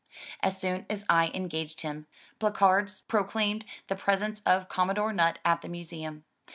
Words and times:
As 0.41 0.59
soon 0.59 0.87
as 0.89 1.05
I 1.09 1.27
engaged 1.27 1.81
him, 1.81 2.07
placards 2.39 3.01
proclaimed 3.01 3.65
the 3.87 3.95
presence 3.95 4.41
of 4.47 4.67
Commodore 4.67 5.13
Nutt 5.13 5.37
at 5.45 5.61
the 5.61 5.69
Museum. 5.69 6.25